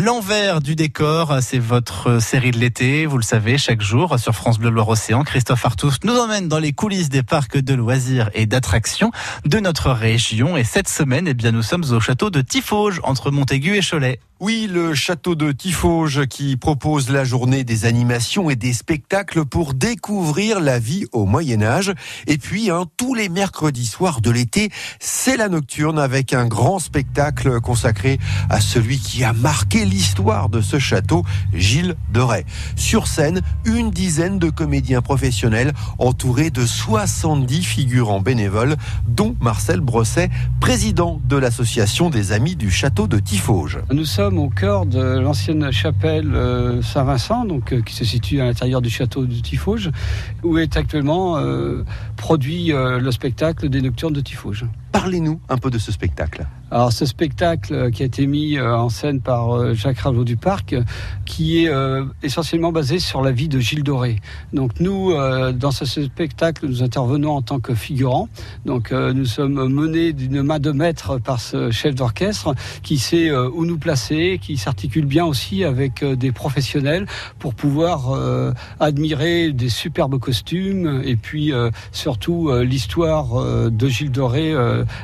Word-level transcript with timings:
L'envers 0.00 0.60
du 0.60 0.76
décor, 0.76 1.38
c'est 1.40 1.58
votre 1.58 2.22
série 2.22 2.52
de 2.52 2.58
l'été, 2.58 3.04
vous 3.04 3.16
le 3.16 3.24
savez, 3.24 3.58
chaque 3.58 3.80
jour 3.80 4.16
sur 4.16 4.32
France 4.32 4.60
Bleu 4.60 4.70
Loire-Océan. 4.70 5.24
Christophe 5.24 5.66
Artus 5.66 5.94
nous 6.04 6.16
emmène 6.16 6.46
dans 6.46 6.60
les 6.60 6.72
coulisses 6.72 7.08
des 7.08 7.24
parcs 7.24 7.58
de 7.58 7.74
loisirs 7.74 8.30
et 8.32 8.46
d'attractions 8.46 9.10
de 9.44 9.58
notre 9.58 9.90
région. 9.90 10.56
Et 10.56 10.62
cette 10.62 10.88
semaine, 10.88 11.26
eh 11.26 11.34
bien, 11.34 11.50
nous 11.50 11.64
sommes 11.64 11.82
au 11.90 11.98
château 11.98 12.30
de 12.30 12.42
Tifauge, 12.42 13.00
entre 13.02 13.32
Montaigu 13.32 13.76
et 13.76 13.82
Cholet. 13.82 14.20
Oui, 14.40 14.68
le 14.72 14.94
château 14.94 15.34
de 15.34 15.50
Tifauge 15.50 16.26
qui 16.26 16.56
propose 16.56 17.10
la 17.10 17.24
journée 17.24 17.64
des 17.64 17.86
animations 17.86 18.50
et 18.50 18.54
des 18.54 18.72
spectacles 18.72 19.44
pour 19.44 19.74
découvrir 19.74 20.60
la 20.60 20.78
vie 20.78 21.06
au 21.10 21.26
Moyen 21.26 21.60
Âge. 21.60 21.92
Et 22.28 22.38
puis, 22.38 22.70
hein, 22.70 22.84
tous 22.96 23.14
les 23.14 23.28
mercredis 23.28 23.86
soirs 23.86 24.20
de 24.20 24.30
l'été, 24.30 24.70
c'est 25.00 25.36
la 25.36 25.48
nocturne 25.48 25.98
avec 25.98 26.34
un 26.34 26.46
grand 26.46 26.78
spectacle 26.78 27.60
consacré 27.60 28.20
à 28.48 28.60
celui 28.60 29.00
qui 29.00 29.24
a 29.24 29.32
marqué 29.32 29.84
l'histoire 29.84 30.48
de 30.48 30.60
ce 30.60 30.78
château, 30.78 31.24
Gilles 31.52 31.96
de 32.12 32.20
Rais. 32.20 32.46
Sur 32.76 33.08
scène, 33.08 33.40
une 33.64 33.90
dizaine 33.90 34.38
de 34.38 34.50
comédiens 34.50 35.02
professionnels 35.02 35.72
entourés 35.98 36.50
de 36.50 36.64
70 36.64 37.64
figurants 37.64 38.20
bénévoles, 38.20 38.76
dont 39.08 39.34
Marcel 39.40 39.80
Brosset, 39.80 40.30
président 40.60 41.20
de 41.24 41.36
l'association 41.36 42.08
des 42.08 42.30
Amis 42.30 42.54
du 42.54 42.70
château 42.70 43.08
de 43.08 43.18
Tifauge. 43.18 43.80
Nous 43.90 44.04
sommes 44.04 44.27
au 44.36 44.50
cœur 44.50 44.84
de 44.84 45.18
l'ancienne 45.18 45.70
chapelle 45.70 46.34
euh, 46.34 46.82
Saint-Vincent, 46.82 47.46
donc 47.46 47.72
euh, 47.72 47.80
qui 47.80 47.94
se 47.94 48.04
situe 48.04 48.40
à 48.40 48.44
l'intérieur 48.44 48.82
du 48.82 48.90
château 48.90 49.24
de 49.24 49.34
Tifauge, 49.34 49.90
où 50.42 50.58
est 50.58 50.76
actuellement 50.76 51.38
euh, 51.38 51.84
produit 52.16 52.72
le 52.72 53.10
spectacle 53.10 53.68
des 53.68 53.80
Nocturnes 53.80 54.12
de 54.12 54.20
Tifauge. 54.20 54.66
Parlez-nous 54.92 55.40
un 55.48 55.56
peu 55.56 55.70
de 55.70 55.78
ce 55.78 55.92
spectacle. 55.92 56.46
Alors 56.70 56.92
ce 56.92 57.06
spectacle 57.06 57.90
qui 57.90 58.02
a 58.02 58.06
été 58.06 58.26
mis 58.26 58.60
en 58.60 58.88
scène 58.88 59.20
par 59.20 59.74
Jacques 59.74 60.00
Raveau 60.00 60.24
du 60.24 60.36
Parc, 60.36 60.74
qui 61.24 61.64
est 61.64 61.72
essentiellement 62.22 62.72
basé 62.72 62.98
sur 62.98 63.22
la 63.22 63.30
vie 63.30 63.48
de 63.48 63.60
Gilles 63.60 63.84
Doré. 63.84 64.16
Donc 64.52 64.80
nous, 64.80 65.12
dans 65.52 65.70
ce 65.70 65.84
spectacle, 65.84 66.66
nous 66.66 66.82
intervenons 66.82 67.32
en 67.32 67.42
tant 67.42 67.60
que 67.60 67.74
figurants. 67.74 68.28
Donc 68.66 68.90
nous 68.90 69.24
sommes 69.24 69.68
menés 69.68 70.12
d'une 70.12 70.42
main 70.42 70.58
de 70.58 70.72
maître 70.72 71.18
par 71.18 71.40
ce 71.40 71.70
chef 71.70 71.94
d'orchestre 71.94 72.54
qui 72.82 72.98
sait 72.98 73.30
où 73.30 73.64
nous 73.64 73.78
placer 73.78 74.17
qui 74.40 74.56
s'articule 74.56 75.06
bien 75.06 75.24
aussi 75.24 75.64
avec 75.64 76.02
euh, 76.02 76.16
des 76.16 76.32
professionnels 76.32 77.06
pour 77.38 77.54
pouvoir 77.54 78.10
euh, 78.10 78.52
admirer 78.80 79.52
des 79.52 79.68
superbes 79.68 80.18
costumes 80.18 81.02
et 81.04 81.16
puis 81.16 81.52
euh, 81.52 81.70
surtout 81.92 82.50
l'histoire 82.62 83.44
de 83.70 83.88
Gilles 83.88 84.10
Doré 84.10 84.54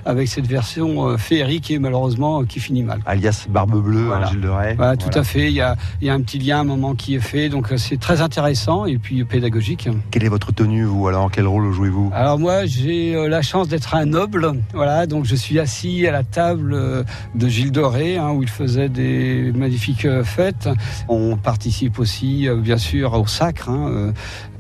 avec 0.05 0.29
cette 0.29 0.47
version 0.47 1.17
féerique 1.19 1.71
et 1.71 1.79
malheureusement 1.79 2.45
qui 2.45 2.61
finit 2.61 2.83
mal. 2.83 3.01
Alias 3.07 3.47
Barbe 3.49 3.83
Bleue, 3.83 4.13
hein, 4.13 4.27
Gilles 4.31 4.41
Doré. 4.41 4.75
Voilà, 4.75 4.97
tout 4.97 5.17
à 5.17 5.23
fait. 5.23 5.49
Il 5.49 5.55
y, 5.55 5.61
a, 5.61 5.77
il 6.01 6.07
y, 6.07 6.11
a, 6.11 6.15
un 6.15 6.21
petit 6.21 6.39
lien, 6.39 6.61
un 6.61 6.65
moment 6.65 6.95
qui 6.95 7.15
est 7.15 7.21
fait, 7.21 7.49
donc 7.49 7.73
c'est 7.77 8.01
très 8.01 8.21
intéressant 8.21 8.87
et 8.87 8.99
puis 8.99 9.25
pédagogique. 9.25 9.89
Quelle 10.11 10.25
est 10.25 10.29
votre 10.29 10.53
tenue, 10.53 10.85
vous 10.85 11.07
Alors, 11.09 11.31
quel 11.31 11.47
rôle 11.47 11.73
jouez-vous? 11.73 12.11
Alors 12.15 12.39
moi, 12.39 12.67
j'ai 12.67 13.15
la 13.29 13.43
chance 13.43 13.69
d'être 13.69 13.95
un 13.95 14.07
noble. 14.07 14.53
Voilà, 14.73 15.07
donc 15.07 15.25
je 15.25 15.37
suis 15.37 15.59
assis 15.59 16.07
à 16.07 16.13
la 16.13 16.25
table 16.25 17.05
de 17.35 17.49
Gilles 17.49 17.73
Doré, 17.73 18.17
hein, 18.17 18.31
où 18.31 18.43
il 18.43 18.49
faisait 18.49 18.89
des 18.89 19.04
magnifiques 19.55 20.05
euh, 20.05 20.25
fêtes. 20.25 20.69
On 21.09 21.37
participe 21.37 21.99
aussi, 21.99 22.49
euh, 22.49 22.57
bien 22.57 22.79
sûr, 22.79 23.15
au 23.15 23.27
sacre, 23.27 23.69
hein, 23.69 23.89
euh, 23.89 24.13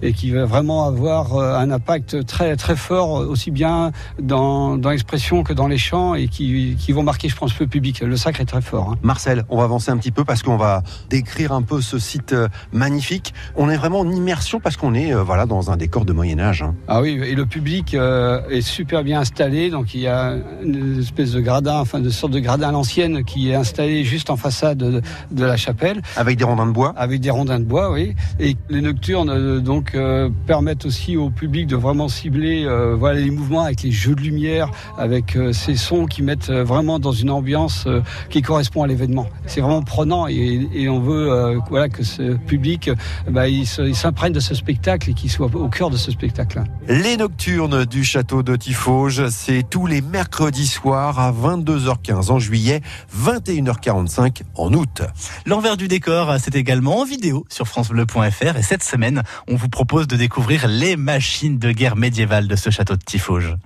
et 0.03 0.13
qui 0.13 0.31
va 0.31 0.45
vraiment 0.45 0.87
avoir 0.87 1.39
un 1.39 1.71
impact 1.71 2.27
très 2.27 2.57
très 2.57 2.77
fort, 2.77 3.13
aussi 3.13 3.51
bien 3.51 3.91
dans, 4.21 4.77
dans 4.77 4.91
l'expression 4.91 5.43
que 5.43 5.55
dans 5.55 5.67
les 5.67 5.79
chants, 5.79 6.15
et 6.15 6.29
qui, 6.29 6.77
qui 6.79 6.93
vont 6.93 7.03
marquer, 7.03 7.29
je 7.29 7.37
pense, 7.37 7.59
le 7.59 7.67
public. 7.67 8.01
Le 8.01 8.17
sacre 8.17 8.43
est 8.43 8.45
très 8.45 8.61
fort. 8.61 8.91
Hein. 8.91 8.99
Marcel, 9.03 9.45
on 9.49 9.57
va 9.57 9.65
avancer 9.65 9.91
un 9.91 9.97
petit 9.97 10.11
peu 10.11 10.25
parce 10.25 10.43
qu'on 10.43 10.59
va 10.59 10.83
décrire 11.09 11.53
un 11.53 11.63
peu 11.63 11.81
ce 11.81 11.99
site 11.99 12.35
magnifique. 12.71 13.33
On 13.57 13.71
est 13.71 13.77
vraiment 13.77 14.01
en 14.01 14.11
immersion 14.11 14.61
parce 14.61 14.77
qu'on 14.77 14.93
est 14.93 15.15
voilà 15.15 15.47
dans 15.47 15.71
un 15.71 15.79
décor 15.79 16.05
de 16.05 16.13
Moyen 16.13 16.39
Âge. 16.39 16.63
Hein. 16.63 16.75
Ah 16.87 17.01
oui, 17.01 17.19
et 17.25 17.35
le 17.35 17.47
public 17.47 17.95
est 17.95 18.61
super 18.61 19.05
bien 19.05 19.21
installé. 19.21 19.71
Donc 19.71 19.95
il 19.95 20.01
y 20.01 20.07
a 20.07 20.35
une 20.63 21.01
espèce 21.01 21.33
de 21.33 21.41
gradin, 21.41 21.81
enfin 21.81 22.01
de 22.01 22.11
sorte 22.11 22.33
de 22.33 22.41
gradin 22.41 22.69
à 22.69 22.73
l'ancienne 22.73 23.25
qui 23.25 23.51
est 23.51 23.55
installé 23.55 24.05
juste 24.05 24.31
en 24.31 24.34
façade 24.37 24.79
de, 24.79 25.03
la 25.45 25.57
chapelle. 25.57 26.03
Avec 26.17 26.39
des 26.39 26.45
rondins 26.45 26.67
de 26.67 26.73
bois 26.73 26.95
Avec 26.97 27.21
des 27.21 27.31
rondins 27.31 27.59
de 27.59 27.65
bois, 27.65 27.91
oui. 27.91 28.15
Et 28.41 28.57
les 28.69 28.81
nocturnes 28.81 29.31
euh, 29.31 29.61
donc 29.61 29.95
euh, 29.95 30.29
permettent 30.47 30.87
aussi 30.87 31.17
au 31.17 31.31
public 31.31 31.67
de 31.67 31.77
vraiment 31.77 32.09
cibler 32.09 32.65
euh, 32.65 32.95
voilà, 32.95 33.21
les 33.21 33.31
mouvements 33.31 33.63
avec 33.63 33.83
les 33.83 33.91
jeux 33.91 34.15
de 34.15 34.21
lumière, 34.21 34.71
avec 34.99 35.37
ces 35.53 35.77
sons 35.77 36.07
qui 36.07 36.23
mettent 36.23 36.51
vraiment 36.51 36.99
dans 36.99 37.13
une 37.13 37.31
ambiance 37.31 37.87
qui 38.31 38.43
correspond 38.43 38.83
à 38.83 38.87
l'événement. 38.87 39.27
C'est 39.47 39.61
vraiment 39.61 39.83
prenant 39.83 40.27
et, 40.29 40.89
on 40.89 41.01
veut 41.01 41.59
voilà, 41.69 41.89
que 41.89 42.05
ce 42.05 42.35
public 42.37 42.91
bah, 43.31 43.49
il 43.49 43.67
s'imprègne 43.67 44.33
de 44.33 44.41
ce 44.41 44.55
spectacle 44.55 45.11
et 45.11 45.15
qu'il 45.15 45.31
soit 45.31 45.49
au 45.55 45.69
cœur 45.69 45.91
de 45.91 45.97
ce 45.97 46.11
spectacle. 46.11 46.63
Les 46.89 47.17
nocturnes 47.17 47.85
du 47.85 48.05
château 48.05 48.43
de 48.43 48.57
Tifauge, 48.57 49.29
c'est 49.29 49.63
tous 49.69 49.87
les 49.87 50.01
mercredis 50.01 50.67
soirs 50.67 51.19
à 51.19 51.33
22h15 51.33 52.31
en 52.31 52.39
juillet, 52.39 52.81
21h45 53.17 54.24
en 54.55 54.73
août. 54.73 55.03
L'envers 55.47 55.77
du 55.77 55.89
décor, 55.89 56.37
c'est 56.39 56.55
également 56.55 57.01
en 57.01 57.05
vidéo 57.05 57.45
sur 57.49 57.67
francebleu.fr 57.67 58.57
et 58.57 58.63
cette 58.63 58.83
semaine, 58.83 59.23
on 59.49 59.57
vous 59.57 59.69
propose 59.69 60.07
de 60.07 60.17
découvrir 60.17 60.67
les 60.69 60.97
machines 60.97 61.59
de 61.59 61.73
guerre 61.73 61.97
médiévales 61.97 62.49
de 62.49 62.57
ce 62.57 62.71
château 62.71 62.97
de 62.97 63.03
Tifauge. 63.03 63.57